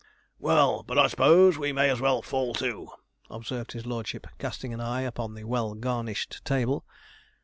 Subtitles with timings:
[0.39, 2.89] 'Well, but I s'pose we may as well fall to,'
[3.29, 6.83] observed his lordship, casting his eye upon the well garnished table.